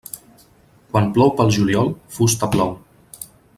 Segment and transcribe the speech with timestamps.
[0.93, 2.75] Quan plou pel juliol, fusta plou.